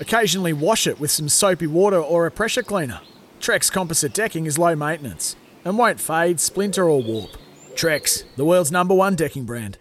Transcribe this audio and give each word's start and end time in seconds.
occasionally 0.00 0.52
wash 0.52 0.86
it 0.86 1.00
with 1.00 1.10
some 1.10 1.28
soapy 1.28 1.66
water 1.66 2.00
or 2.00 2.26
a 2.26 2.30
pressure 2.30 2.62
cleaner. 2.62 3.00
Trex 3.40 3.70
composite 3.70 4.14
decking 4.14 4.46
is 4.46 4.58
low 4.58 4.74
maintenance 4.74 5.36
and 5.64 5.78
won't 5.78 6.00
fade, 6.00 6.40
splinter, 6.40 6.88
or 6.88 7.02
warp. 7.02 7.36
Trex, 7.74 8.24
the 8.36 8.44
world's 8.44 8.72
number 8.72 8.94
one 8.94 9.14
decking 9.14 9.44
brand. 9.44 9.78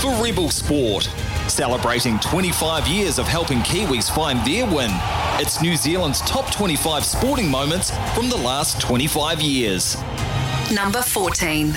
For 0.00 0.14
Rebel 0.22 0.48
Sport, 0.48 1.04
celebrating 1.48 2.18
25 2.20 2.86
years 2.86 3.18
of 3.18 3.26
helping 3.26 3.58
Kiwis 3.58 4.14
find 4.14 4.38
their 4.46 4.64
win. 4.66 4.90
It's 5.40 5.60
New 5.60 5.76
Zealand's 5.76 6.20
top 6.22 6.52
25 6.52 7.04
sporting 7.04 7.50
moments 7.50 7.90
from 8.14 8.28
the 8.30 8.36
last 8.36 8.80
25 8.80 9.40
years. 9.40 9.96
Number 10.72 11.02
14. 11.02 11.74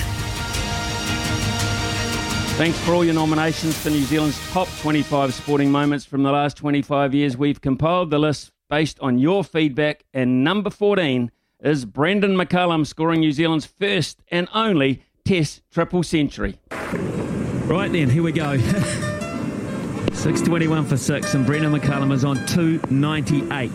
Thanks 2.56 2.78
for 2.80 2.92
all 2.92 3.04
your 3.04 3.14
nominations 3.14 3.76
for 3.76 3.90
New 3.90 4.04
Zealand's 4.04 4.38
top 4.50 4.68
25 4.80 5.34
sporting 5.34 5.72
moments 5.72 6.04
from 6.04 6.22
the 6.22 6.30
last 6.30 6.56
25 6.58 7.14
years. 7.14 7.36
We've 7.36 7.60
compiled 7.60 8.10
the 8.10 8.18
list 8.18 8.52
based 8.68 9.00
on 9.00 9.18
your 9.18 9.42
feedback, 9.42 10.04
and 10.14 10.44
number 10.44 10.70
14 10.70 11.32
is 11.60 11.84
Brendon 11.86 12.36
McCullum 12.36 12.86
scoring 12.86 13.20
New 13.20 13.32
Zealand's 13.32 13.66
first 13.66 14.22
and 14.28 14.48
only 14.54 15.02
Test 15.24 15.62
triple 15.70 16.02
century. 16.02 16.58
Right 16.70 17.90
then, 17.90 18.10
here 18.10 18.22
we 18.22 18.32
go. 18.32 18.58
621 20.12 20.84
for 20.86 20.96
six, 20.96 21.34
and 21.34 21.46
Brendon 21.46 21.72
McCullum 21.72 22.12
is 22.12 22.24
on 22.24 22.36
298. 22.46 23.70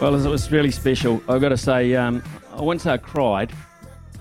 Well, 0.00 0.14
it 0.14 0.28
was 0.28 0.52
really 0.52 0.70
special. 0.70 1.20
I've 1.28 1.40
got 1.40 1.48
to 1.48 1.56
say, 1.56 1.96
um, 1.96 2.22
I 2.52 2.62
won't 2.62 2.80
say 2.80 2.92
I 2.92 2.98
cried, 2.98 3.52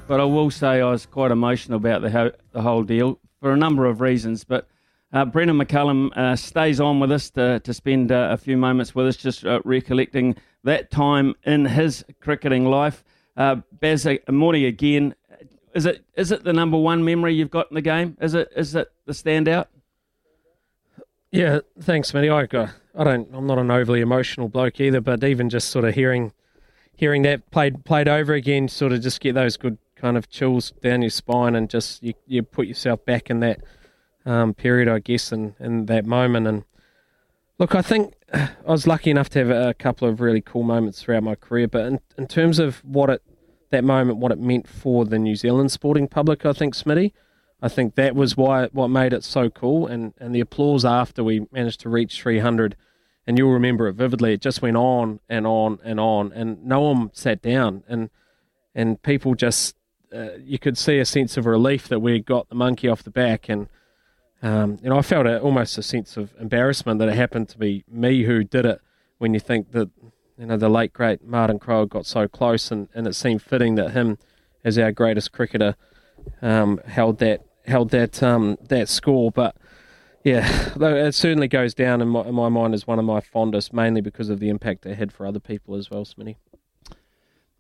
but 0.08 0.20
I 0.20 0.24
will 0.24 0.50
say 0.50 0.82
I 0.82 0.90
was 0.90 1.06
quite 1.06 1.30
emotional 1.30 1.78
about 1.78 2.02
the, 2.02 2.10
ho- 2.10 2.32
the 2.52 2.64
whole 2.64 2.82
deal 2.82 3.20
for 3.40 3.52
a 3.54 3.58
number 3.58 3.86
of 3.86 4.02
reasons. 4.02 4.44
But 4.44 4.68
uh, 5.14 5.26
Brendon 5.26 5.56
McCullum 5.56 6.18
uh, 6.18 6.36
stays 6.36 6.80
on 6.80 7.00
with 7.00 7.12
us 7.12 7.30
to, 7.32 7.60
to 7.60 7.74
spend 7.76 8.12
uh, 8.12 8.30
a 8.32 8.38
few 8.38 8.58
moments 8.58 8.96
with 8.96 9.06
us, 9.06 9.18
just 9.18 9.46
uh, 9.46 9.62
recollecting 9.66 10.36
that 10.64 10.90
time 10.90 11.36
in 11.44 11.66
his 11.66 12.04
cricketing 12.22 12.66
life. 12.66 13.04
Uh, 13.38 13.58
Baz, 13.80 14.08
uh, 14.08 14.16
morning 14.30 14.66
again. 14.66 15.14
Is 15.76 15.86
it 15.86 16.04
is 16.16 16.32
it 16.32 16.44
the 16.44 16.54
number 16.54 16.78
one 16.78 17.06
memory 17.06 17.36
you've 17.36 17.52
got 17.52 17.70
in 17.70 17.76
the 17.76 17.82
game? 17.82 18.18
Is 18.20 18.34
it 18.34 18.52
is 18.56 18.74
it 18.74 18.92
the 19.06 19.14
standout? 19.14 19.68
Yeah, 21.30 21.60
thanks, 21.80 22.12
Matty. 22.16 22.30
I, 22.30 22.46
uh, 22.46 22.70
I 22.98 23.04
don't. 23.04 23.30
I'm 23.34 23.46
not 23.46 23.60
an 23.60 23.70
overly 23.70 24.02
emotional 24.02 24.50
bloke 24.50 24.80
either, 24.80 25.02
but 25.02 25.24
even 25.24 25.50
just 25.50 25.70
sort 25.70 25.86
of 25.86 25.94
hearing, 25.94 26.34
hearing 26.96 27.22
that 27.22 27.50
played 27.52 27.86
played 27.86 28.08
over 28.08 28.34
again, 28.34 28.68
sort 28.68 28.92
of 28.92 29.02
just 29.02 29.22
get 29.22 29.36
those 29.36 29.56
good 29.56 29.78
kind 29.96 30.18
of 30.18 30.30
chills 30.30 30.72
down 30.82 31.04
your 31.04 31.12
spine, 31.12 31.56
and 31.56 31.70
just 31.70 32.02
you, 32.02 32.14
you 32.26 32.42
put 32.42 32.66
yourself 32.66 33.06
back 33.06 33.30
in 33.30 33.40
that 33.42 33.62
um, 34.26 34.56
period, 34.56 34.88
I 34.88 35.00
guess, 35.00 35.32
and 35.32 35.54
in 35.60 35.86
that 35.86 36.06
moment. 36.06 36.48
And 36.48 36.64
look, 37.60 37.76
I 37.76 37.84
think 37.84 38.16
I 38.34 38.50
was 38.66 38.88
lucky 38.88 39.12
enough 39.12 39.30
to 39.30 39.40
have 39.40 39.50
a 39.50 39.74
couple 39.76 40.08
of 40.08 40.20
really 40.20 40.42
cool 40.42 40.64
moments 40.64 41.02
throughout 41.02 41.24
my 41.24 41.36
career, 41.36 41.68
but 41.68 41.86
in, 41.86 42.00
in 42.18 42.28
terms 42.28 42.58
of 42.58 42.84
what 42.84 43.12
it 43.12 43.22
that 43.70 43.84
moment, 43.84 44.18
what 44.18 44.32
it 44.32 44.40
meant 44.40 44.68
for 44.68 45.06
the 45.06 45.20
New 45.20 45.36
Zealand 45.36 45.72
sporting 45.72 46.08
public, 46.08 46.46
I 46.46 46.54
think, 46.54 46.74
Smitty. 46.74 47.12
I 47.62 47.68
think 47.68 47.96
that 47.96 48.16
was 48.16 48.38
why 48.38 48.68
what 48.72 48.88
made 48.88 49.14
it 49.14 49.24
so 49.24 49.50
cool, 49.50 49.88
and, 49.88 50.14
and 50.20 50.34
the 50.34 50.40
applause 50.40 50.86
after 50.86 51.24
we 51.24 51.48
managed 51.52 51.82
to 51.82 51.90
reach 51.90 52.22
300, 52.22 52.76
and 53.28 53.38
you'll 53.38 53.52
remember 53.52 53.88
it 53.90 53.94
vividly. 53.94 54.34
It 54.34 54.42
just 54.42 54.62
went 54.62 54.78
on 54.78 55.20
and 55.28 55.46
on 55.46 55.80
and 55.84 56.00
on, 56.00 56.32
and 56.32 56.66
no 56.66 56.80
one 56.80 57.12
sat 57.14 57.42
down, 57.42 57.84
and 57.88 58.10
and 58.74 59.02
people 59.04 59.36
just 59.36 59.76
uh, 60.16 60.38
you 60.40 60.58
could 60.58 60.78
see 60.78 60.98
a 61.00 61.06
sense 61.06 61.36
of 61.36 61.46
relief 61.46 61.90
that 61.90 62.00
we 62.00 62.20
got 62.20 62.48
the 62.48 62.56
monkey 62.56 62.88
off 62.88 63.04
the 63.04 63.12
back, 63.12 63.50
and 63.50 63.68
um, 64.42 64.80
know 64.82 64.98
I 64.98 65.02
felt 65.02 65.28
a, 65.28 65.42
almost 65.42 65.78
a 65.78 65.84
sense 65.84 66.16
of 66.16 66.34
embarrassment 66.40 67.00
that 67.00 67.10
it 67.10 67.16
happened 67.16 67.50
to 67.50 67.58
be 67.58 67.84
me 67.92 68.24
who 68.24 68.44
did 68.46 68.66
it. 68.66 68.82
When 69.18 69.34
you 69.34 69.40
think 69.42 69.72
that 69.74 69.90
you 70.38 70.46
know 70.46 70.58
the 70.58 70.70
late 70.70 70.94
great 70.94 71.24
Martin 71.24 71.60
Crowe 71.60 71.86
got 71.86 72.06
so 72.06 72.28
close, 72.30 72.72
and, 72.72 72.88
and 72.96 73.06
it 73.06 73.16
seemed 73.16 73.42
fitting 73.42 73.76
that 73.76 73.92
him 73.92 74.18
as 74.64 74.78
our 74.78 74.92
greatest 74.94 75.34
cricketer 75.34 75.76
um, 76.42 76.80
held 76.86 77.18
that 77.20 77.42
held 77.66 77.90
that 77.90 78.24
um, 78.24 78.58
that 78.70 78.88
score. 78.88 79.32
But 79.32 79.58
yeah, 80.28 80.74
it 80.76 81.16
certainly 81.16 81.48
goes 81.48 81.74
down 81.74 82.02
in 82.02 82.10
my, 82.10 82.22
in 82.22 82.36
my 82.36 82.50
mind 82.50 82.74
as 82.74 82.86
one 82.86 83.00
of 83.00 83.06
my 83.06 83.22
fondest, 83.22 83.72
mainly 83.72 84.02
because 84.02 84.30
of 84.30 84.40
the 84.40 84.50
impact 84.50 84.86
it 84.86 84.96
had 84.96 85.14
for 85.14 85.26
other 85.26 85.40
people 85.40 85.76
as 85.76 85.90
well, 85.90 86.04
Smitty. 86.04 86.36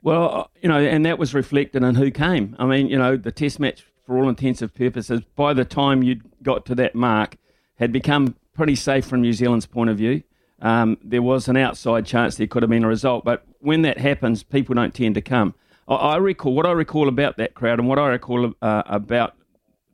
Well, 0.02 0.36
uh, 0.36 0.44
you 0.62 0.68
know, 0.68 0.78
and 0.78 1.06
that 1.06 1.18
was 1.18 1.34
reflected 1.34 1.82
in 1.84 1.96
who 1.96 2.12
came. 2.12 2.58
I 2.60 2.66
mean, 2.66 2.90
you 2.90 2.98
know, 2.98 3.16
the 3.16 3.32
Test 3.32 3.60
match, 3.60 3.86
for 4.06 4.18
all 4.18 4.28
intensive 4.28 4.74
purposes, 4.74 5.22
by 5.36 5.54
the 5.54 5.64
time 5.64 6.04
you 6.04 6.22
got 6.44 6.66
to 6.66 6.76
that 6.76 6.94
mark, 6.94 7.38
had 7.76 7.94
become 7.94 8.36
pretty 8.54 8.76
safe 8.76 9.06
from 9.06 9.22
New 9.22 9.34
Zealand's 9.34 9.66
point 9.66 9.90
of 9.90 9.98
view. 9.98 10.24
Um, 10.62 10.98
there 11.02 11.22
was 11.22 11.48
an 11.48 11.56
outside 11.56 12.06
chance 12.06 12.36
there 12.36 12.48
could 12.48 12.64
have 12.64 12.70
been 12.70 12.84
a 12.84 12.88
result, 12.88 13.24
but 13.24 13.46
when 13.60 13.84
that 13.84 13.98
happens, 13.98 14.44
people 14.44 14.76
don't 14.76 14.94
tend 14.94 15.16
to 15.16 15.22
come. 15.22 15.56
I, 15.88 15.96
I 15.96 16.18
recall 16.18 16.54
what 16.54 16.66
I 16.66 16.72
recall 16.72 17.08
about 17.08 17.38
that 17.38 17.54
crowd, 17.54 17.80
and 17.80 17.88
what 17.88 17.98
I 17.98 18.08
recall 18.08 18.54
uh, 18.62 18.84
about 18.86 19.36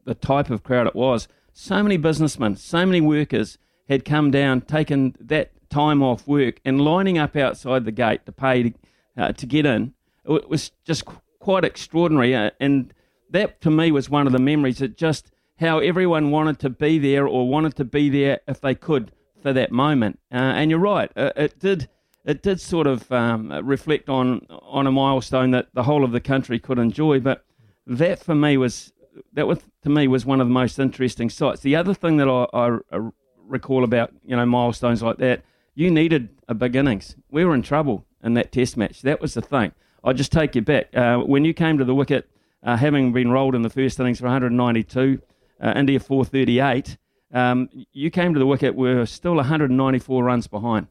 the 0.06 0.16
type 0.16 0.50
of 0.50 0.64
crowd 0.64 0.88
it 0.88 0.96
was. 0.96 1.28
So 1.54 1.84
many 1.84 1.98
businessmen, 1.98 2.56
so 2.56 2.84
many 2.84 3.00
workers 3.00 3.60
had 3.88 4.06
come 4.06 4.32
down, 4.32 4.62
taken 4.62 5.16
that 5.20 5.52
time 5.70 6.02
off 6.02 6.28
work, 6.28 6.60
and 6.66 6.82
lining 6.82 7.20
up 7.20 7.36
outside 7.36 7.86
the 7.86 7.92
gate 7.92 8.26
to 8.26 8.32
pay 8.32 8.74
uh, 9.16 9.34
to 9.34 9.46
get 9.46 9.66
in. 9.66 9.94
It 10.26 10.50
was 10.50 10.72
just 10.84 11.06
quite 11.40 11.64
extraordinary, 11.64 12.36
uh, 12.36 12.52
and 12.60 12.92
that 13.30 13.62
to 13.62 13.70
me 13.70 13.92
was 13.92 14.10
one 14.10 14.26
of 14.26 14.34
the 14.34 14.40
memories. 14.40 14.80
That 14.80 14.98
just 14.98 15.32
how 15.60 15.78
everyone 15.80 16.32
wanted 16.32 16.58
to 16.60 16.70
be 16.72 16.98
there 16.98 17.28
or 17.28 17.48
wanted 17.48 17.76
to 17.76 17.86
be 17.86 18.10
there 18.10 18.40
if 18.48 18.60
they 18.60 18.74
could 18.74 19.12
for 19.42 19.54
that 19.54 19.72
moment. 19.72 20.20
Uh, 20.32 20.38
and 20.38 20.72
you're 20.72 20.80
right, 20.80 21.12
uh, 21.16 21.32
it 21.36 21.60
did. 21.60 21.88
It 22.26 22.42
did 22.42 22.62
sort 22.62 22.88
of 22.88 23.12
um, 23.12 23.52
reflect 23.64 24.08
on 24.10 24.48
on 24.50 24.88
a 24.88 24.92
milestone 24.92 25.52
that 25.52 25.68
the 25.74 25.84
whole 25.84 26.04
of 26.04 26.14
the 26.14 26.22
country 26.22 26.58
could 26.58 26.80
enjoy, 26.80 27.20
but 27.20 27.46
that 27.86 28.24
for 28.24 28.34
me 28.34 28.56
was 28.56 28.93
that 29.34 29.48
was 29.48 29.60
to 29.84 29.90
me 29.90 30.08
was 30.08 30.26
one 30.26 30.42
of 30.42 30.48
the 30.48 30.54
most 30.54 30.80
interesting 30.80 31.30
sights. 31.30 31.62
The 31.62 31.76
other 31.76 31.94
thing 31.94 32.18
that 32.18 32.28
I, 32.28 32.48
I, 32.54 33.10
recall 33.46 33.84
about 33.84 34.12
you 34.24 34.36
know 34.36 34.46
milestones 34.46 35.04
like 35.04 35.18
that, 35.18 35.44
you 35.76 35.92
needed 35.92 36.30
a 36.48 36.54
beginnings. 36.54 37.16
We 37.30 37.46
were 37.46 37.54
in 37.54 37.62
trouble 37.62 38.06
in 38.24 38.34
that 38.36 38.52
Test 38.52 38.78
match. 38.78 39.02
That 39.02 39.22
was 39.22 39.34
the 39.34 39.42
thing. 39.42 39.74
I'll 40.04 40.14
just 40.14 40.32
take 40.32 40.56
you 40.56 40.62
back 40.62 40.96
uh, 40.96 41.18
when 41.20 41.46
you 41.46 41.54
came 41.54 41.78
to 41.78 41.86
the 41.86 41.96
wicket, 41.96 42.30
uh, 42.64 42.78
having 42.78 43.14
been 43.14 43.32
rolled 43.32 43.56
in 43.56 43.62
the 43.62 43.70
first 43.70 44.00
innings 44.00 44.20
for 44.20 44.26
192, 44.26 45.22
uh, 45.62 45.74
India 45.76 46.00
438. 46.00 46.98
Um, 47.34 47.70
you 47.92 48.12
came 48.12 48.34
to 48.34 48.40
the 48.40 48.46
wicket. 48.46 48.76
We 48.76 48.94
were 48.94 49.06
still 49.06 49.36
194 49.36 50.24
runs 50.24 50.48
behind, 50.48 50.88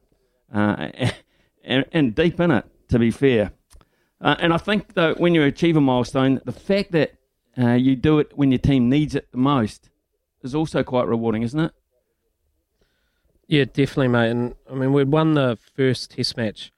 uh, 0.53 0.89
and, 1.63 1.85
and 1.91 2.15
deep 2.15 2.39
in 2.39 2.51
it. 2.51 2.65
To 2.89 2.99
be 2.99 3.09
fair, 3.09 3.51
uh, 4.21 4.35
and 4.39 4.53
I 4.53 4.57
think 4.57 4.93
though 4.93 5.15
when 5.15 5.33
you 5.33 5.41
achieve 5.43 5.75
a 5.77 5.81
milestone, 5.81 6.41
the 6.45 6.51
fact 6.51 6.91
that 6.91 7.15
uh, 7.57 7.73
you 7.73 7.95
do 7.95 8.19
it 8.19 8.31
when 8.35 8.51
your 8.51 8.59
team 8.59 8.89
needs 8.89 9.15
it 9.15 9.31
the 9.31 9.37
most, 9.37 9.89
is 10.41 10.55
also 10.55 10.83
quite 10.83 11.07
rewarding, 11.07 11.43
isn't 11.43 11.59
it? 11.59 11.71
Yeah, 13.47 13.65
definitely, 13.65 14.07
mate. 14.07 14.31
And 14.31 14.55
I 14.69 14.73
mean, 14.73 14.93
we'd 14.93 15.11
won 15.11 15.33
the 15.33 15.57
first 15.75 16.11
Test 16.11 16.37
match 16.37 16.71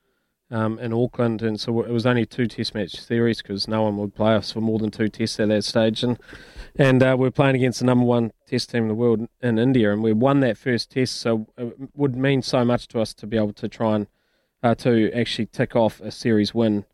um, 0.51 0.77
in 0.79 0.93
Auckland, 0.93 1.41
and 1.41 1.59
so 1.59 1.81
it 1.81 1.91
was 1.91 2.05
only 2.05 2.25
two 2.25 2.47
Test 2.47 2.75
match 2.75 2.99
series 2.99 3.41
because 3.41 3.67
no 3.67 3.83
one 3.83 3.97
would 3.97 4.15
play 4.15 4.35
us 4.35 4.51
for 4.51 4.61
more 4.61 4.79
than 4.79 4.91
two 4.91 5.07
Tests 5.07 5.39
at 5.39 5.49
that 5.49 5.63
stage, 5.63 6.03
and 6.03 6.19
and 6.75 7.01
uh, 7.01 7.15
we're 7.17 7.31
playing 7.31 7.55
against 7.55 7.79
the 7.79 7.85
number 7.85 8.05
one 8.05 8.31
Test 8.47 8.71
team 8.71 8.83
in 8.83 8.89
the 8.89 8.95
world 8.95 9.27
in 9.41 9.57
India, 9.57 9.91
and 9.93 10.03
we 10.03 10.13
won 10.13 10.41
that 10.41 10.57
first 10.57 10.91
Test, 10.91 11.17
so 11.17 11.47
it 11.57 11.75
would 11.95 12.15
mean 12.15 12.41
so 12.41 12.65
much 12.65 12.87
to 12.89 12.99
us 12.99 13.13
to 13.15 13.27
be 13.27 13.37
able 13.37 13.53
to 13.53 13.67
try 13.67 13.95
and 13.95 14.07
uh, 14.61 14.75
to 14.75 15.11
actually 15.13 15.45
tick 15.45 15.75
off 15.75 16.01
a 16.01 16.11
series 16.11 16.53
win. 16.53 16.85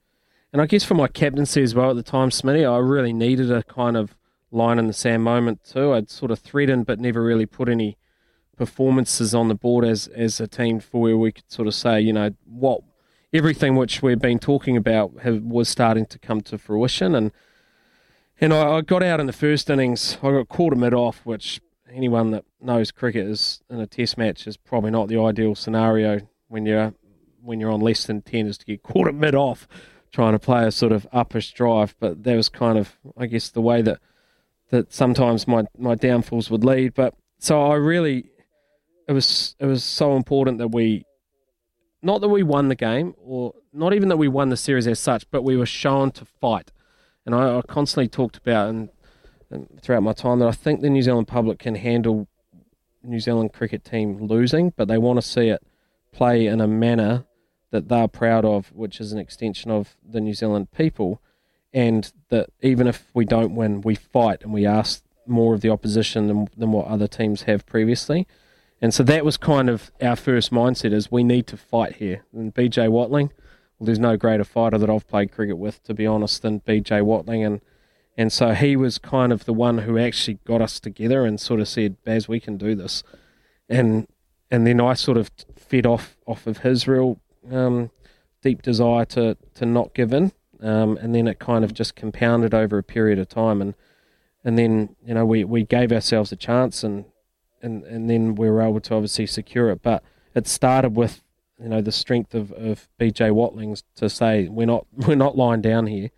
And 0.53 0.62
I 0.62 0.65
guess 0.65 0.83
for 0.83 0.95
my 0.95 1.07
captaincy 1.07 1.62
as 1.62 1.74
well 1.74 1.92
at 1.92 1.95
the 1.95 2.03
time, 2.03 2.30
Smitty, 2.30 2.69
I 2.69 2.77
really 2.77 3.13
needed 3.13 3.51
a 3.51 3.63
kind 3.63 3.95
of 3.95 4.18
line 4.51 4.80
in 4.80 4.88
the 4.88 4.94
sand 4.94 5.24
moment 5.24 5.63
too. 5.63 5.94
I'd 5.94 6.09
sort 6.09 6.31
of 6.31 6.39
threatened 6.39 6.86
but 6.86 7.00
never 7.00 7.24
really 7.24 7.45
put 7.45 7.69
any 7.69 7.98
performances 8.57 9.33
on 9.33 9.48
the 9.48 9.56
board 9.56 9.86
as 9.86 10.07
as 10.07 10.39
a 10.39 10.48
team 10.48 10.80
for 10.80 11.01
where 11.01 11.18
we 11.18 11.31
could 11.31 11.50
sort 11.50 11.68
of 11.68 11.74
say, 11.74 12.01
you 12.01 12.12
know, 12.12 12.31
what 12.45 12.81
everything 13.33 13.75
which 13.75 14.01
we've 14.01 14.19
been 14.19 14.39
talking 14.39 14.75
about 14.75 15.13
have, 15.24 15.42
was 15.42 15.69
starting 15.69 16.06
to 16.06 16.19
come 16.19 16.42
to 16.42 16.57
fruition. 16.57 17.15
And 17.15 17.31
and 18.42 18.54
I, 18.54 18.77
I 18.77 18.81
got 18.81 19.04
out 19.04 19.19
in 19.21 19.27
the 19.27 19.33
first 19.33 19.69
innings. 19.69 20.18
I 20.21 20.31
got 20.31 20.50
caught 20.50 20.74
a 20.74 20.75
mid 20.75 20.94
off, 20.94 21.21
which 21.25 21.62
anyone 21.89 22.31
that 22.31 22.44
knows 22.59 22.92
cricket 22.92 23.25
is 23.25 23.62
in 23.69 23.80
a 23.80 23.88
test 23.88 24.18
match 24.18 24.47
is 24.47 24.57
probably 24.57 24.92
not 24.92 25.07
the 25.07 25.19
ideal 25.19 25.56
scenario 25.56 26.21
when 26.50 26.65
you're 26.65 26.94
when 27.42 27.59
you're 27.59 27.71
on 27.71 27.80
less 27.80 28.06
than 28.06 28.21
ten 28.21 28.47
is 28.47 28.57
to 28.57 28.65
get 28.65 28.83
caught 28.83 29.07
at 29.07 29.15
mid 29.15 29.33
off 29.33 29.65
trying 30.11 30.33
to 30.33 30.39
play 30.39 30.65
a 30.65 30.71
sort 30.71 30.91
of 30.91 31.07
uppish 31.13 31.53
drive. 31.53 31.95
But 31.99 32.23
that 32.23 32.35
was 32.35 32.49
kind 32.49 32.77
of 32.77 32.97
I 33.17 33.25
guess 33.25 33.49
the 33.49 33.61
way 33.61 33.81
that 33.81 33.99
that 34.69 34.93
sometimes 34.93 35.47
my, 35.47 35.65
my 35.77 35.95
downfalls 35.95 36.49
would 36.49 36.63
lead. 36.63 36.93
But 36.93 37.13
so 37.39 37.61
I 37.61 37.75
really 37.75 38.31
it 39.07 39.13
was 39.13 39.55
it 39.59 39.65
was 39.65 39.83
so 39.83 40.15
important 40.15 40.57
that 40.59 40.69
we 40.69 41.05
not 42.01 42.21
that 42.21 42.29
we 42.29 42.43
won 42.43 42.67
the 42.67 42.75
game 42.75 43.13
or 43.17 43.53
not 43.73 43.93
even 43.93 44.09
that 44.09 44.17
we 44.17 44.27
won 44.27 44.49
the 44.49 44.57
series 44.57 44.87
as 44.87 44.99
such, 44.99 45.29
but 45.29 45.43
we 45.43 45.55
were 45.55 45.65
shown 45.65 46.11
to 46.11 46.25
fight. 46.25 46.71
And 47.25 47.35
I, 47.35 47.57
I 47.57 47.61
constantly 47.61 48.07
talked 48.07 48.37
about 48.37 48.69
and, 48.69 48.89
and, 49.49 49.67
throughout 49.81 50.03
my 50.03 50.13
time 50.13 50.39
that 50.39 50.47
I 50.47 50.51
think 50.51 50.81
the 50.81 50.89
New 50.89 51.03
Zealand 51.03 51.27
public 51.27 51.59
can 51.59 51.75
handle 51.75 52.27
New 53.03 53.19
Zealand 53.19 53.53
cricket 53.53 53.83
team 53.83 54.17
losing, 54.17 54.73
but 54.75 54.87
they 54.87 54.97
want 54.97 55.17
to 55.17 55.21
see 55.21 55.49
it 55.49 55.61
play 56.11 56.47
in 56.47 56.59
a 56.59 56.67
manner 56.67 57.25
that 57.71 57.88
they're 57.88 58.07
proud 58.07 58.45
of, 58.45 58.71
which 58.73 59.00
is 59.00 59.12
an 59.12 59.19
extension 59.19 59.71
of 59.71 59.95
the 60.07 60.21
New 60.21 60.33
Zealand 60.33 60.71
people, 60.71 61.21
and 61.73 62.12
that 62.29 62.50
even 62.62 62.88
if 62.88 63.09
we 63.13 63.25
don't 63.25 63.56
win, 63.56 63.81
we 63.81 63.95
fight 63.95 64.44
and 64.44 64.53
we 64.53 64.65
ask 64.65 65.03
more 65.25 65.53
of 65.53 65.62
the 65.62 65.69
opposition 65.69 66.27
than, 66.27 66.47
than 66.56 66.71
what 66.71 66.88
other 66.88 67.07
teams 67.07 67.44
have 67.44 67.65
previously. 67.65 68.27
And 68.81 68.94
so 68.94 69.03
that 69.03 69.23
was 69.23 69.38
kind 69.38 69.69
of 69.69 69.91
our 70.01 70.15
first 70.15 70.51
mindset 70.51 70.91
is 70.91 71.12
we 71.12 71.23
need 71.23 71.47
to 71.47 71.57
fight 71.57 71.97
here. 71.97 72.25
And 72.33 72.53
BJ 72.53 72.89
Watling, 72.89 73.31
well, 73.77 73.85
there's 73.85 74.00
no 74.00 74.18
greater 74.18 74.44
fighter 74.44 74.77
that 74.77 74.89
I've 74.89 75.07
played 75.07 75.31
cricket 75.31 75.57
with, 75.57 75.83
to 75.83 75.94
be 75.94 76.06
honest, 76.06 76.41
than 76.41 76.62
BJ 76.62 77.03
Watling. 77.03 77.44
And 77.44 77.62
and 78.18 78.31
so 78.31 78.53
he 78.53 78.75
was 78.75 78.97
kind 78.97 79.31
of 79.31 79.45
the 79.45 79.53
one 79.53 79.79
who 79.79 79.97
actually 79.97 80.39
got 80.45 80.62
us 80.62 80.79
together 80.79 81.25
and 81.25 81.39
sort 81.39 81.62
of 81.62 81.68
said, 81.68 82.03
Baz, 82.03 82.27
we 82.27 82.39
can 82.39 82.57
do 82.57 82.75
this. 82.75 83.03
And 83.69 84.07
and 84.50 84.68
then 84.68 84.81
I 84.81 84.95
sort 84.95 85.18
of 85.18 85.31
fed 85.56 85.85
off 85.85 86.18
off 86.25 86.45
of 86.47 86.59
his 86.59 86.88
real 86.88 87.19
um, 87.49 87.91
deep 88.41 88.61
desire 88.61 89.05
to 89.05 89.38
to 89.55 89.65
not 89.65 89.93
give 89.93 90.13
in. 90.13 90.31
Um, 90.61 90.97
and 90.97 91.15
then 91.15 91.27
it 91.27 91.39
kind 91.39 91.63
of 91.65 91.73
just 91.73 91.95
compounded 91.95 92.53
over 92.53 92.77
a 92.77 92.83
period 92.83 93.17
of 93.17 93.29
time. 93.29 93.61
And 93.61 93.73
and 94.43 94.57
then 94.57 94.95
you 95.05 95.13
know 95.13 95.25
we, 95.25 95.43
we 95.43 95.63
gave 95.63 95.91
ourselves 95.91 96.31
a 96.31 96.35
chance 96.35 96.83
and, 96.83 97.05
and 97.61 97.83
and 97.83 98.09
then 98.09 98.35
we 98.35 98.49
were 98.49 98.61
able 98.61 98.81
to 98.81 98.95
obviously 98.95 99.25
secure 99.27 99.69
it. 99.69 99.81
But 99.81 100.03
it 100.35 100.47
started 100.47 100.95
with 100.95 101.23
you 101.61 101.69
know 101.69 101.81
the 101.81 101.91
strength 101.91 102.33
of, 102.33 102.51
of 102.53 102.88
BJ 102.99 103.31
Watlings 103.31 103.83
to 103.95 104.09
say 104.09 104.47
we're 104.47 104.67
not 104.67 104.85
we're 105.07 105.15
not 105.15 105.37
lying 105.37 105.61
down 105.61 105.87
here. 105.87 106.09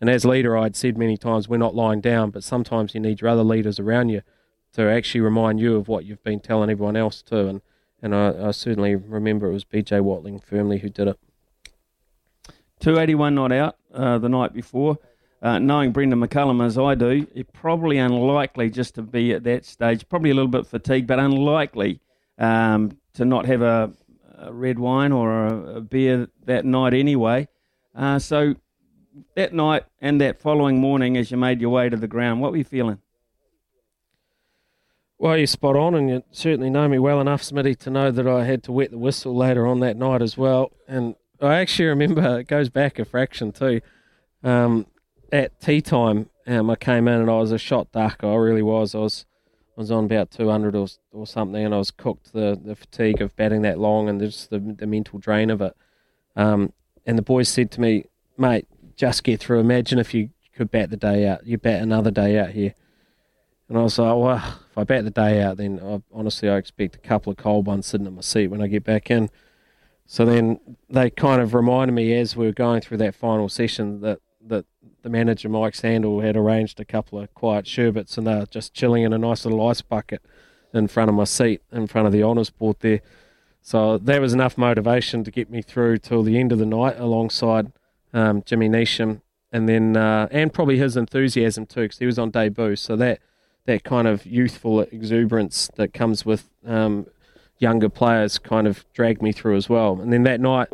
And 0.00 0.08
as 0.08 0.24
leader, 0.24 0.56
I'd 0.56 0.76
said 0.76 0.96
many 0.96 1.16
times 1.16 1.48
we're 1.48 1.56
not 1.56 1.74
lying 1.74 2.00
down, 2.00 2.30
but 2.30 2.44
sometimes 2.44 2.94
you 2.94 3.00
need 3.00 3.20
your 3.20 3.30
other 3.30 3.42
leaders 3.42 3.80
around 3.80 4.10
you 4.10 4.22
to 4.74 4.88
actually 4.88 5.22
remind 5.22 5.58
you 5.58 5.74
of 5.74 5.88
what 5.88 6.04
you've 6.04 6.22
been 6.22 6.38
telling 6.38 6.70
everyone 6.70 6.96
else 6.96 7.20
too. 7.20 7.48
And 7.48 7.62
and 8.02 8.14
I, 8.14 8.48
I 8.48 8.50
certainly 8.52 8.94
remember 8.94 9.48
it 9.48 9.52
was 9.52 9.64
BJ 9.64 10.00
Watling 10.00 10.38
firmly 10.38 10.78
who 10.78 10.88
did 10.88 11.08
it. 11.08 11.18
281 12.80 13.34
not 13.34 13.52
out 13.52 13.76
uh, 13.92 14.18
the 14.18 14.28
night 14.28 14.52
before. 14.52 14.98
Uh, 15.40 15.58
knowing 15.58 15.92
Brendon 15.92 16.20
McCullum 16.20 16.64
as 16.64 16.76
I 16.76 16.96
do, 16.96 17.26
it's 17.32 17.50
probably 17.52 17.98
unlikely 17.98 18.70
just 18.70 18.96
to 18.96 19.02
be 19.02 19.32
at 19.32 19.44
that 19.44 19.64
stage. 19.64 20.08
Probably 20.08 20.30
a 20.30 20.34
little 20.34 20.50
bit 20.50 20.66
fatigued, 20.66 21.06
but 21.06 21.20
unlikely 21.20 22.00
um, 22.38 22.98
to 23.14 23.24
not 23.24 23.46
have 23.46 23.62
a, 23.62 23.92
a, 24.36 24.52
red 24.52 24.80
wine 24.80 25.12
or 25.12 25.46
a, 25.46 25.76
a 25.76 25.80
beer 25.80 26.28
that 26.46 26.64
night 26.64 26.92
anyway. 26.92 27.46
Uh, 27.94 28.18
so 28.18 28.54
that 29.36 29.52
night 29.52 29.84
and 30.00 30.20
that 30.20 30.40
following 30.40 30.80
morning, 30.80 31.16
as 31.16 31.30
you 31.30 31.36
made 31.36 31.60
your 31.60 31.70
way 31.70 31.88
to 31.88 31.96
the 31.96 32.08
ground, 32.08 32.40
what 32.40 32.50
were 32.50 32.58
you 32.58 32.64
feeling? 32.64 32.98
Well, 35.18 35.36
you're 35.36 35.48
spot 35.48 35.74
on, 35.74 35.96
and 35.96 36.08
you 36.08 36.22
certainly 36.30 36.70
know 36.70 36.86
me 36.86 36.98
well 36.98 37.20
enough, 37.20 37.42
Smitty, 37.42 37.76
to 37.80 37.90
know 37.90 38.12
that 38.12 38.26
I 38.28 38.44
had 38.44 38.62
to 38.64 38.72
wet 38.72 38.92
the 38.92 38.98
whistle 38.98 39.36
later 39.36 39.66
on 39.66 39.80
that 39.80 39.96
night 39.96 40.22
as 40.22 40.36
well. 40.36 40.70
And 40.86 41.16
I 41.40 41.56
actually 41.56 41.86
remember 41.86 42.38
it 42.38 42.46
goes 42.46 42.68
back 42.68 42.98
a 42.98 43.04
fraction 43.04 43.50
too. 43.50 43.80
Um, 44.44 44.86
at 45.32 45.60
tea 45.60 45.80
time, 45.80 46.30
um, 46.46 46.70
I 46.70 46.76
came 46.76 47.08
in 47.08 47.20
and 47.20 47.30
I 47.30 47.38
was 47.38 47.52
a 47.52 47.58
shot 47.58 47.90
darker. 47.92 48.28
I 48.28 48.36
really 48.36 48.62
was. 48.62 48.94
I 48.94 48.98
was 48.98 49.26
I 49.76 49.80
was 49.80 49.92
on 49.92 50.06
about 50.06 50.32
200 50.32 50.74
or, 50.74 50.88
or 51.12 51.24
something, 51.24 51.64
and 51.64 51.72
I 51.72 51.78
was 51.78 51.92
cooked 51.92 52.32
the, 52.32 52.60
the 52.60 52.74
fatigue 52.74 53.20
of 53.20 53.36
batting 53.36 53.62
that 53.62 53.78
long 53.78 54.08
and 54.08 54.20
just 54.20 54.50
the, 54.50 54.58
the 54.58 54.88
mental 54.88 55.20
drain 55.20 55.50
of 55.50 55.60
it. 55.60 55.76
Um, 56.34 56.72
and 57.06 57.16
the 57.16 57.22
boys 57.22 57.48
said 57.48 57.70
to 57.72 57.80
me, 57.80 58.06
mate, 58.36 58.66
just 58.96 59.22
get 59.22 59.38
through. 59.38 59.60
Imagine 59.60 60.00
if 60.00 60.14
you 60.14 60.30
could 60.52 60.72
bat 60.72 60.90
the 60.90 60.96
day 60.96 61.28
out. 61.28 61.46
You 61.46 61.58
bat 61.58 61.80
another 61.80 62.10
day 62.10 62.36
out 62.40 62.50
here. 62.50 62.74
And 63.68 63.76
I 63.76 63.82
was 63.82 63.98
like, 63.98 64.16
well, 64.16 64.36
if 64.36 64.78
I 64.78 64.84
bat 64.84 65.04
the 65.04 65.10
day 65.10 65.42
out, 65.42 65.58
then 65.58 65.80
I, 65.82 66.00
honestly, 66.12 66.48
I 66.48 66.56
expect 66.56 66.96
a 66.96 67.00
couple 67.00 67.30
of 67.30 67.36
cold 67.36 67.66
ones 67.66 67.86
sitting 67.86 68.06
in 68.06 68.14
my 68.14 68.22
seat 68.22 68.48
when 68.48 68.62
I 68.62 68.66
get 68.66 68.84
back 68.84 69.10
in. 69.10 69.28
So 70.06 70.24
then 70.24 70.58
they 70.88 71.10
kind 71.10 71.42
of 71.42 71.52
reminded 71.52 71.92
me 71.92 72.14
as 72.14 72.34
we 72.34 72.46
were 72.46 72.52
going 72.52 72.80
through 72.80 72.96
that 72.98 73.14
final 73.14 73.50
session 73.50 74.00
that, 74.00 74.20
that 74.46 74.64
the 75.02 75.10
manager, 75.10 75.50
Mike 75.50 75.74
Sandle, 75.74 76.22
had 76.22 76.34
arranged 76.34 76.80
a 76.80 76.84
couple 76.84 77.20
of 77.20 77.32
quiet 77.34 77.66
sherbets 77.66 78.16
and 78.16 78.26
they 78.26 78.36
were 78.36 78.46
just 78.46 78.72
chilling 78.72 79.02
in 79.02 79.12
a 79.12 79.18
nice 79.18 79.44
little 79.44 79.66
ice 79.68 79.82
bucket 79.82 80.22
in 80.72 80.88
front 80.88 81.10
of 81.10 81.14
my 81.14 81.24
seat, 81.24 81.60
in 81.70 81.86
front 81.86 82.06
of 82.06 82.12
the 82.12 82.22
honours 82.22 82.48
board 82.48 82.76
there. 82.80 83.00
So 83.60 83.98
that 83.98 84.20
was 84.20 84.32
enough 84.32 84.56
motivation 84.56 85.24
to 85.24 85.30
get 85.30 85.50
me 85.50 85.60
through 85.60 85.98
till 85.98 86.22
the 86.22 86.38
end 86.38 86.52
of 86.52 86.58
the 86.58 86.66
night 86.66 86.98
alongside 86.98 87.72
um, 88.14 88.42
Jimmy 88.46 88.68
Neesham 88.68 89.20
and 89.52 89.68
then 89.68 89.96
uh, 89.96 90.28
and 90.30 90.52
probably 90.52 90.78
his 90.78 90.96
enthusiasm 90.96 91.66
too 91.66 91.82
because 91.82 91.98
he 91.98 92.06
was 92.06 92.18
on 92.18 92.30
debut. 92.30 92.76
So 92.76 92.96
that 92.96 93.20
that 93.66 93.84
kind 93.84 94.08
of 94.08 94.24
youthful 94.24 94.80
exuberance 94.80 95.70
that 95.76 95.92
comes 95.92 96.24
with 96.24 96.48
um, 96.66 97.06
younger 97.58 97.88
players 97.88 98.38
kind 98.38 98.66
of 98.66 98.84
dragged 98.92 99.22
me 99.22 99.32
through 99.32 99.56
as 99.56 99.68
well. 99.68 100.00
And 100.00 100.12
then 100.12 100.22
that 100.24 100.40
night, 100.40 100.68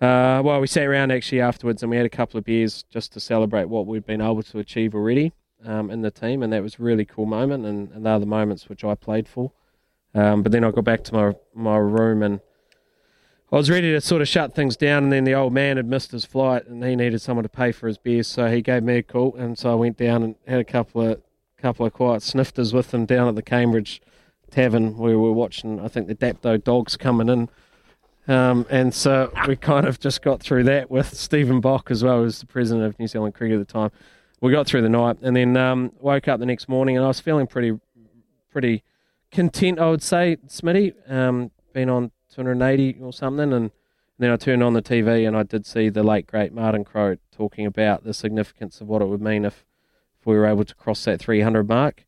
uh, 0.00 0.42
well, 0.44 0.60
we 0.60 0.66
sat 0.66 0.86
around 0.86 1.10
actually 1.10 1.40
afterwards 1.40 1.82
and 1.82 1.90
we 1.90 1.96
had 1.96 2.06
a 2.06 2.10
couple 2.10 2.38
of 2.38 2.44
beers 2.44 2.84
just 2.90 3.12
to 3.12 3.20
celebrate 3.20 3.68
what 3.68 3.86
we'd 3.86 4.06
been 4.06 4.20
able 4.20 4.42
to 4.42 4.58
achieve 4.58 4.94
already 4.94 5.32
um, 5.64 5.90
in 5.90 6.02
the 6.02 6.10
team, 6.10 6.42
and 6.42 6.52
that 6.52 6.62
was 6.62 6.76
a 6.78 6.82
really 6.82 7.04
cool 7.04 7.26
moment. 7.26 7.64
And, 7.64 7.90
and 7.92 8.04
they're 8.04 8.18
the 8.18 8.26
moments 8.26 8.68
which 8.68 8.84
I 8.84 8.94
played 8.94 9.28
for. 9.28 9.52
Um, 10.14 10.42
but 10.42 10.52
then 10.52 10.64
I 10.64 10.70
got 10.70 10.84
back 10.84 11.04
to 11.04 11.14
my 11.14 11.32
my 11.54 11.76
room 11.76 12.22
and. 12.22 12.40
I 13.50 13.56
was 13.56 13.68
ready 13.68 13.92
to 13.92 14.00
sort 14.00 14.22
of 14.22 14.28
shut 14.28 14.54
things 14.54 14.78
down, 14.78 15.04
and 15.04 15.12
then 15.12 15.24
the 15.24 15.34
old 15.34 15.52
man 15.52 15.76
had 15.76 15.86
missed 15.86 16.10
his 16.10 16.24
flight, 16.24 16.66
and 16.66 16.82
he 16.82 16.96
needed 16.96 17.20
someone 17.20 17.42
to 17.42 17.50
pay 17.50 17.70
for 17.70 17.86
his 17.86 17.98
beers, 17.98 18.26
so 18.26 18.50
he 18.50 18.62
gave 18.62 18.82
me 18.82 18.96
a 18.96 19.02
call, 19.02 19.36
and 19.36 19.58
so 19.58 19.70
I 19.70 19.74
went 19.74 19.98
down 19.98 20.22
and 20.22 20.36
had 20.48 20.58
a 20.58 20.64
couple 20.64 21.02
of 21.02 21.20
couple 21.62 21.86
of 21.86 21.92
quiet 21.92 22.22
snifters 22.22 22.74
with 22.74 22.90
them 22.90 23.06
down 23.06 23.28
at 23.28 23.36
the 23.36 23.42
Cambridge 23.42 24.02
Tavern 24.50 24.98
where 24.98 25.12
we 25.12 25.16
were 25.16 25.32
watching, 25.32 25.78
I 25.78 25.86
think, 25.86 26.08
the 26.08 26.14
Dapto 26.14 26.62
dogs 26.62 26.96
coming 26.96 27.28
in. 27.28 27.48
Um, 28.28 28.66
and 28.68 28.92
so 28.92 29.32
we 29.46 29.56
kind 29.56 29.86
of 29.86 30.00
just 30.00 30.22
got 30.22 30.40
through 30.40 30.64
that 30.64 30.90
with 30.90 31.16
Stephen 31.16 31.60
Boock 31.60 31.90
as 31.90 32.02
well, 32.02 32.24
as 32.24 32.40
the 32.40 32.46
president 32.46 32.84
of 32.84 32.98
New 32.98 33.06
Zealand 33.06 33.34
Cricket 33.34 33.60
at 33.60 33.66
the 33.66 33.72
time. 33.72 33.90
We 34.40 34.50
got 34.50 34.66
through 34.66 34.82
the 34.82 34.88
night 34.88 35.18
and 35.22 35.36
then 35.36 35.56
um, 35.56 35.92
woke 36.00 36.26
up 36.26 36.40
the 36.40 36.46
next 36.46 36.68
morning 36.68 36.96
and 36.96 37.04
I 37.04 37.08
was 37.08 37.20
feeling 37.20 37.46
pretty, 37.46 37.78
pretty 38.50 38.82
content, 39.30 39.78
I 39.78 39.88
would 39.88 40.02
say, 40.02 40.36
Smitty. 40.48 40.94
Um, 41.10 41.52
been 41.72 41.88
on 41.88 42.10
280 42.34 42.98
or 43.00 43.12
something, 43.12 43.52
and 43.52 43.70
then 44.18 44.30
I 44.30 44.36
turned 44.36 44.62
on 44.62 44.72
the 44.72 44.82
TV 44.82 45.26
and 45.26 45.36
I 45.36 45.44
did 45.44 45.64
see 45.64 45.88
the 45.88 46.02
late 46.02 46.26
great 46.26 46.52
Martin 46.52 46.84
Crowe 46.84 47.16
talking 47.34 47.66
about 47.66 48.04
the 48.04 48.12
significance 48.12 48.80
of 48.80 48.88
what 48.88 49.00
it 49.00 49.06
would 49.06 49.22
mean 49.22 49.44
if 49.44 49.64
if 50.22 50.26
we 50.26 50.36
were 50.36 50.46
able 50.46 50.64
to 50.64 50.74
cross 50.76 51.04
that 51.04 51.20
300 51.20 51.68
mark. 51.68 52.06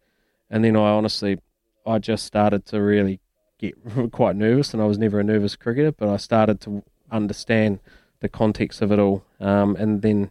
And 0.49 0.65
then 0.65 0.77
I 0.77 0.91
honestly, 0.91 1.41
I 1.85 1.99
just 1.99 2.25
started 2.25 2.65
to 2.67 2.81
really 2.81 3.21
get 3.59 3.75
quite 4.13 4.37
nervous, 4.37 4.73
and 4.73 4.81
I 4.81 4.87
was 4.87 4.99
never 4.99 5.19
a 5.19 5.25
nervous 5.25 5.57
cricketer, 5.57 5.93
but 5.93 6.09
I 6.09 6.17
started 6.17 6.61
to 6.63 6.85
understand 7.11 7.81
the 8.21 8.29
context 8.29 8.81
of 8.81 8.93
it 8.93 8.99
all. 8.99 9.25
Um, 9.41 9.77
and 9.77 10.01
then 10.01 10.31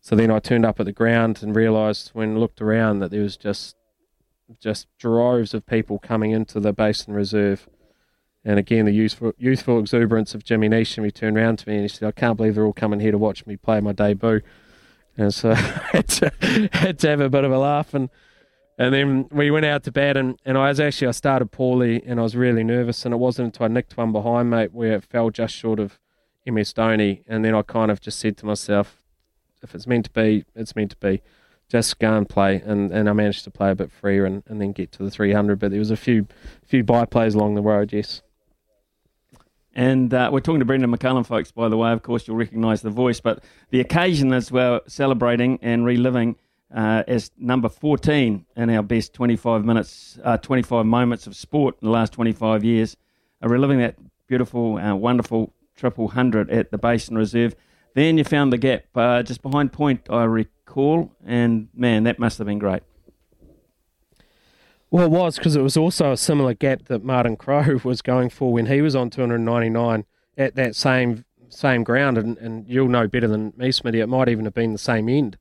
So 0.00 0.16
then 0.16 0.32
I 0.32 0.40
turned 0.40 0.66
up 0.66 0.80
at 0.80 0.86
the 0.86 0.92
ground 0.92 1.42
and 1.42 1.54
realised 1.54 2.10
when 2.12 2.34
I 2.34 2.38
looked 2.38 2.60
around 2.60 2.98
that 2.98 3.12
there 3.12 3.22
was 3.22 3.36
just 3.36 3.76
just 4.60 4.88
droves 4.98 5.54
of 5.54 5.64
people 5.64 5.98
coming 5.98 6.32
into 6.32 6.60
the 6.60 6.72
Basin 6.72 7.14
Reserve. 7.14 7.68
And 8.44 8.58
again, 8.58 8.84
the 8.84 8.92
youthful, 8.92 9.32
youthful 9.38 9.78
exuberance 9.78 10.34
of 10.34 10.44
Jimmy 10.44 10.68
Neesham, 10.68 11.04
he 11.04 11.12
turned 11.12 11.38
around 11.38 11.60
to 11.60 11.68
me 11.68 11.76
and 11.76 11.82
he 11.82 11.88
said, 11.88 12.08
I 12.08 12.12
can't 12.12 12.36
believe 12.36 12.56
they're 12.56 12.66
all 12.66 12.72
coming 12.72 12.98
here 12.98 13.12
to 13.12 13.18
watch 13.18 13.46
me 13.46 13.56
play 13.56 13.80
my 13.80 13.92
debut. 13.92 14.40
And 15.16 15.32
so 15.32 15.50
I 15.52 15.54
had 15.54 16.08
to, 16.08 16.32
had 16.72 16.98
to 17.00 17.08
have 17.08 17.20
a 17.20 17.28
bit 17.28 17.44
of 17.44 17.52
a 17.52 17.58
laugh. 17.58 17.94
And 17.94 18.10
and 18.78 18.94
then 18.94 19.28
we 19.30 19.50
went 19.50 19.66
out 19.66 19.84
to 19.84 19.92
bed, 19.92 20.16
and, 20.16 20.38
and 20.44 20.56
I 20.56 20.68
was 20.68 20.80
actually, 20.80 21.08
I 21.08 21.12
started 21.12 21.52
poorly 21.52 22.02
and 22.04 22.18
I 22.18 22.22
was 22.22 22.34
really 22.34 22.64
nervous. 22.64 23.04
And 23.04 23.12
it 23.12 23.18
wasn't 23.18 23.46
until 23.46 23.66
I 23.66 23.68
nicked 23.68 23.96
one 23.96 24.12
behind, 24.12 24.50
mate, 24.50 24.72
where 24.72 24.94
it 24.94 25.04
fell 25.04 25.30
just 25.30 25.54
short 25.54 25.78
of 25.78 25.98
MS 26.46 26.72
Dhoni. 26.72 27.22
And 27.28 27.44
then 27.44 27.54
I 27.54 27.62
kind 27.62 27.90
of 27.90 28.00
just 28.00 28.18
said 28.18 28.36
to 28.38 28.46
myself, 28.46 29.02
if 29.62 29.74
it's 29.74 29.86
meant 29.86 30.06
to 30.06 30.10
be, 30.10 30.44
it's 30.54 30.74
meant 30.74 30.90
to 30.92 30.96
be. 30.96 31.22
Just 31.68 31.98
go 31.98 32.16
and 32.16 32.28
play. 32.28 32.60
And, 32.64 32.90
and 32.92 33.08
I 33.08 33.12
managed 33.12 33.44
to 33.44 33.50
play 33.50 33.70
a 33.70 33.74
bit 33.74 33.92
freer 33.92 34.24
and, 34.24 34.42
and 34.46 34.60
then 34.60 34.72
get 34.72 34.90
to 34.92 35.04
the 35.04 35.10
300. 35.10 35.58
But 35.58 35.70
there 35.70 35.78
was 35.78 35.90
a 35.90 35.96
few 35.96 36.26
few 36.66 36.82
byplays 36.82 37.34
along 37.34 37.54
the 37.54 37.62
road, 37.62 37.92
yes. 37.92 38.22
And 39.74 40.12
uh, 40.12 40.28
we're 40.32 40.40
talking 40.40 40.58
to 40.58 40.66
Brendon 40.66 40.90
McCullum, 40.90 41.24
folks, 41.24 41.50
by 41.50 41.68
the 41.68 41.76
way. 41.76 41.92
Of 41.92 42.02
course, 42.02 42.28
you'll 42.28 42.36
recognise 42.36 42.82
the 42.82 42.90
voice, 42.90 43.20
but 43.20 43.42
the 43.70 43.80
occasion 43.80 44.32
as 44.32 44.52
we're 44.52 44.80
celebrating 44.86 45.58
and 45.62 45.84
reliving 45.84 46.36
uh, 46.74 47.04
as 47.06 47.30
number 47.38 47.68
14 47.68 48.46
in 48.56 48.70
our 48.70 48.82
best 48.82 49.14
25 49.14 49.64
minutes, 49.64 50.18
uh, 50.24 50.36
25 50.38 50.86
moments 50.86 51.26
of 51.26 51.36
sport 51.36 51.76
in 51.80 51.86
the 51.86 51.92
last 51.92 52.12
25 52.12 52.64
years. 52.64 52.96
Uh, 53.42 53.48
reliving 53.48 53.78
that 53.78 53.96
beautiful, 54.26 54.76
uh, 54.76 54.94
wonderful 54.94 55.52
triple 55.74 56.08
hundred 56.08 56.50
at 56.50 56.70
the 56.70 56.78
Basin 56.78 57.16
Reserve. 57.16 57.54
Then 57.94 58.16
you 58.18 58.24
found 58.24 58.52
the 58.52 58.58
gap 58.58 58.84
uh, 58.94 59.22
just 59.22 59.42
behind 59.42 59.72
point, 59.72 60.08
I 60.08 60.24
recall, 60.24 61.12
and 61.24 61.68
man, 61.74 62.04
that 62.04 62.18
must 62.18 62.38
have 62.38 62.46
been 62.46 62.58
great. 62.58 62.82
Well, 64.92 65.06
it 65.06 65.10
was 65.10 65.36
because 65.36 65.56
it 65.56 65.62
was 65.62 65.76
also 65.78 66.12
a 66.12 66.16
similar 66.18 66.52
gap 66.52 66.84
that 66.84 67.02
Martin 67.02 67.36
Crowe 67.36 67.80
was 67.84 68.02
going 68.02 68.28
for 68.28 68.52
when 68.52 68.66
he 68.66 68.82
was 68.82 68.94
on 68.94 69.08
299 69.08 70.04
at 70.36 70.54
that 70.54 70.76
same 70.76 71.24
same 71.48 71.82
ground, 71.82 72.16
and, 72.18 72.36
and 72.38 72.68
you'll 72.68 72.88
know 72.88 73.06
better 73.08 73.26
than 73.28 73.52
me, 73.56 73.68
Smitty. 73.68 74.02
It 74.02 74.06
might 74.06 74.28
even 74.28 74.44
have 74.44 74.54
been 74.54 74.72
the 74.72 74.78
same 74.78 75.08
end, 75.08 75.36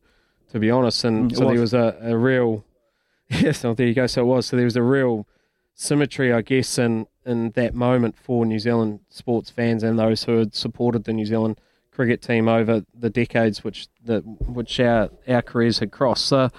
to 0.51 0.59
be 0.59 0.69
honest. 0.71 1.03
And 1.03 1.29
Mm, 1.29 1.33
it 1.33 1.37
so 1.37 1.45
was. 1.45 1.53
there 1.53 1.61
was 1.61 1.73
a, 1.73 1.97
a 2.11 2.17
real 2.17 2.63
yes, 3.29 3.63
oh, 3.65 3.73
there 3.73 3.87
you 3.87 3.93
go. 3.93 4.07
So 4.07 4.21
it 4.21 4.25
was. 4.25 4.45
So 4.45 4.55
there 4.55 4.65
was 4.65 4.77
a 4.77 4.81
real 4.83 5.27
symmetry, 5.75 6.31
I 6.31 6.41
guess, 6.41 6.77
in 6.77 7.07
in 7.25 7.51
that 7.51 7.73
moment 7.75 8.15
for 8.17 8.45
New 8.45 8.57
Zealand 8.59 9.01
sports 9.09 9.49
fans 9.49 9.83
and 9.83 9.99
those 9.99 10.23
who 10.23 10.37
had 10.37 10.55
supported 10.55 11.03
the 11.03 11.13
New 11.13 11.25
Zealand 11.25 11.59
cricket 11.91 12.21
team 12.21 12.47
over 12.47 12.83
the 12.97 13.09
decades 13.09 13.65
which 13.65 13.87
the 14.01 14.19
which 14.21 14.79
our 14.79 15.09
our 15.27 15.41
careers 15.41 15.79
had 15.79 15.91
crossed. 15.91 16.25
So 16.25 16.49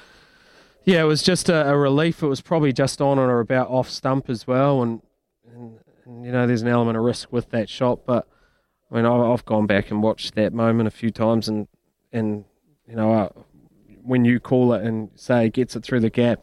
yeah, 0.85 1.01
it 1.01 1.07
was 1.07 1.23
just 1.23 1.49
a, 1.49 1.69
a 1.71 1.77
relief. 1.77 2.23
It 2.23 2.27
was 2.27 2.41
probably 2.41 2.73
just 2.73 3.01
on 3.01 3.19
or 3.19 3.41
about 3.41 3.69
off 3.69 3.89
stump 3.89 4.29
as 4.29 4.47
well, 4.47 4.83
and, 4.83 5.01
and, 5.53 5.79
and 6.05 6.25
you 6.25 6.33
know, 6.33 6.47
there's 6.47 6.63
an 6.63 6.69
element 6.69 6.97
of 6.97 7.05
risk 7.05 7.33
with 7.33 7.51
that 7.51 7.69
shot. 7.69 8.05
But 8.07 8.27
I 8.91 8.97
mean, 8.97 9.07
I- 9.07 9.33
I've 9.33 9.45
gone 9.45 9.67
back 9.67 9.91
and 9.91 10.03
watched 10.03 10.35
that 10.35 10.53
moment 10.53 10.87
a 10.89 10.91
few 10.91 11.11
times, 11.11 11.49
and 11.49 11.69
and 12.13 12.45
you 12.87 12.97
know, 12.97 13.13
uh, 13.13 13.29
when 14.03 14.25
you 14.25 14.41
call 14.41 14.73
it 14.75 14.85
and 14.85 15.11
say 15.15 15.49
gets 15.49 15.77
it 15.77 15.85
through 15.85 16.01
the 16.01 16.11
gap, 16.11 16.43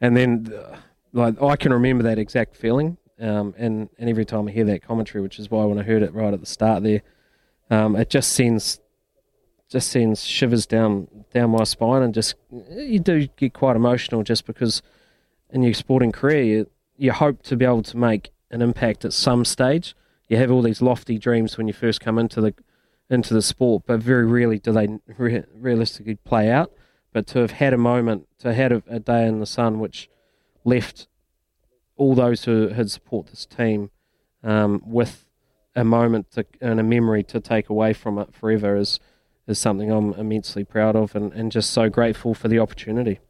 and 0.00 0.16
then 0.16 0.52
uh, 0.54 0.76
like 1.12 1.40
I 1.42 1.56
can 1.56 1.72
remember 1.72 2.04
that 2.04 2.18
exact 2.18 2.56
feeling, 2.56 2.96
um, 3.20 3.54
and 3.58 3.88
and 3.98 4.08
every 4.08 4.24
time 4.24 4.48
I 4.48 4.52
hear 4.52 4.64
that 4.66 4.82
commentary, 4.82 5.22
which 5.22 5.38
is 5.38 5.50
why 5.50 5.64
when 5.64 5.78
I 5.78 5.82
heard 5.82 6.02
it 6.02 6.14
right 6.14 6.32
at 6.32 6.40
the 6.40 6.46
start 6.46 6.82
there, 6.82 7.02
um, 7.70 7.96
it 7.96 8.10
just 8.10 8.32
sends 8.32 8.80
just 9.68 9.90
sends 9.90 10.24
shivers 10.24 10.66
down 10.66 11.08
down 11.32 11.50
my 11.50 11.64
spine, 11.64 12.02
and 12.02 12.14
just 12.14 12.34
you 12.70 12.98
do 12.98 13.26
get 13.36 13.52
quite 13.52 13.76
emotional 13.76 14.22
just 14.22 14.46
because 14.46 14.82
in 15.50 15.62
your 15.62 15.74
sporting 15.74 16.12
career 16.12 16.42
you, 16.42 16.70
you 16.96 17.12
hope 17.12 17.42
to 17.42 17.56
be 17.56 17.64
able 17.64 17.82
to 17.82 17.96
make 17.96 18.30
an 18.50 18.62
impact 18.62 19.04
at 19.04 19.12
some 19.12 19.44
stage. 19.44 19.94
You 20.28 20.36
have 20.36 20.50
all 20.50 20.62
these 20.62 20.82
lofty 20.82 21.18
dreams 21.18 21.56
when 21.56 21.68
you 21.68 21.72
first 21.74 22.00
come 22.00 22.18
into 22.18 22.40
the 22.40 22.54
into 23.08 23.34
the 23.34 23.42
sport, 23.42 23.84
but 23.86 24.00
very 24.00 24.26
rarely 24.26 24.58
do 24.58 24.72
they 24.72 24.88
re- 25.16 25.44
realistically 25.54 26.16
play 26.16 26.50
out. 26.50 26.72
But 27.12 27.26
to 27.28 27.38
have 27.38 27.52
had 27.52 27.72
a 27.72 27.78
moment, 27.78 28.26
to 28.40 28.48
have 28.48 28.56
had 28.56 28.72
a, 28.72 28.82
a 28.88 29.00
day 29.00 29.26
in 29.26 29.40
the 29.40 29.46
sun, 29.46 29.78
which 29.78 30.08
left 30.64 31.06
all 31.96 32.14
those 32.14 32.44
who 32.44 32.68
had 32.68 32.90
support 32.90 33.28
this 33.28 33.46
team 33.46 33.90
um, 34.42 34.82
with 34.84 35.26
a 35.74 35.84
moment 35.84 36.30
to, 36.32 36.44
and 36.60 36.80
a 36.80 36.82
memory 36.82 37.22
to 37.22 37.40
take 37.40 37.68
away 37.68 37.92
from 37.92 38.18
it 38.18 38.34
forever 38.34 38.76
is 38.76 38.98
is 39.46 39.58
something 39.58 39.90
I'm 39.90 40.12
immensely 40.14 40.64
proud 40.64 40.96
of 40.96 41.14
and, 41.14 41.32
and 41.32 41.52
just 41.52 41.70
so 41.70 41.88
grateful 41.88 42.34
for 42.34 42.48
the 42.48 42.58
opportunity. 42.58 43.20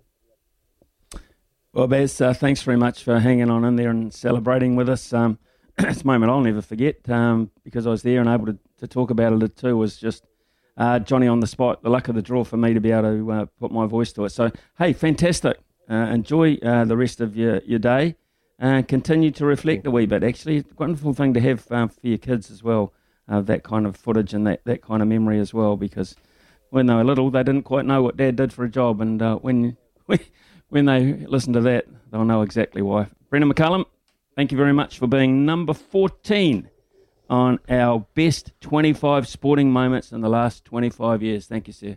Well, 1.72 1.86
Baz, 1.86 2.20
uh, 2.20 2.32
thanks 2.32 2.62
very 2.62 2.78
much 2.78 3.04
for 3.04 3.18
hanging 3.18 3.50
on 3.50 3.64
in 3.64 3.76
there 3.76 3.90
and 3.90 4.12
celebrating 4.12 4.76
with 4.76 4.88
us. 4.88 5.12
Um, 5.12 5.38
it's 5.78 6.02
a 6.02 6.06
moment 6.06 6.32
I'll 6.32 6.40
never 6.40 6.62
forget 6.62 7.08
um, 7.10 7.50
because 7.64 7.86
I 7.86 7.90
was 7.90 8.02
there 8.02 8.20
and 8.20 8.28
able 8.30 8.46
to, 8.46 8.58
to 8.78 8.86
talk 8.86 9.10
about 9.10 9.42
it 9.42 9.56
too. 9.56 9.76
Was 9.76 9.98
just 9.98 10.24
uh, 10.78 10.98
Johnny 11.00 11.28
on 11.28 11.40
the 11.40 11.46
spot. 11.46 11.82
The 11.82 11.90
luck 11.90 12.08
of 12.08 12.14
the 12.14 12.22
draw 12.22 12.44
for 12.44 12.56
me 12.56 12.72
to 12.72 12.80
be 12.80 12.92
able 12.92 13.02
to 13.02 13.32
uh, 13.32 13.46
put 13.60 13.72
my 13.72 13.84
voice 13.86 14.12
to 14.14 14.24
it. 14.24 14.30
So, 14.30 14.50
hey, 14.78 14.94
fantastic. 14.94 15.58
Uh, 15.88 15.94
enjoy 15.94 16.56
uh, 16.56 16.84
the 16.86 16.96
rest 16.96 17.20
of 17.20 17.36
your, 17.36 17.60
your 17.64 17.78
day 17.78 18.16
and 18.58 18.88
continue 18.88 19.30
to 19.32 19.44
reflect 19.44 19.86
a 19.86 19.90
wee 19.90 20.06
bit. 20.06 20.24
Actually, 20.24 20.58
it's 20.58 20.72
a 20.72 20.74
wonderful 20.78 21.12
thing 21.12 21.34
to 21.34 21.40
have 21.40 21.70
um, 21.70 21.88
for 21.88 22.00
your 22.02 22.18
kids 22.18 22.50
as 22.50 22.62
well. 22.62 22.92
That 23.28 23.64
kind 23.64 23.86
of 23.86 23.96
footage 23.96 24.34
and 24.34 24.46
that, 24.46 24.60
that 24.64 24.82
kind 24.82 25.02
of 25.02 25.08
memory 25.08 25.40
as 25.40 25.52
well 25.52 25.76
because 25.76 26.14
when 26.70 26.86
they 26.86 26.94
were 26.94 27.04
little, 27.04 27.30
they 27.30 27.42
didn't 27.42 27.62
quite 27.62 27.84
know 27.84 28.02
what 28.02 28.16
dad 28.16 28.36
did 28.36 28.52
for 28.52 28.64
a 28.64 28.68
job. 28.68 29.00
And 29.00 29.20
uh, 29.20 29.36
when, 29.36 29.76
when 30.68 30.84
they 30.84 31.12
listen 31.26 31.52
to 31.54 31.60
that, 31.62 31.86
they'll 32.10 32.24
know 32.24 32.42
exactly 32.42 32.82
why. 32.82 33.08
Brendon 33.30 33.52
McCullum, 33.52 33.84
thank 34.36 34.52
you 34.52 34.58
very 34.58 34.72
much 34.72 34.98
for 34.98 35.06
being 35.06 35.44
number 35.44 35.74
14 35.74 36.68
on 37.28 37.58
our 37.68 38.06
best 38.14 38.52
25 38.60 39.26
sporting 39.26 39.72
moments 39.72 40.12
in 40.12 40.20
the 40.20 40.28
last 40.28 40.64
25 40.64 41.22
years. 41.22 41.46
Thank 41.46 41.66
you, 41.66 41.72
sir. 41.72 41.96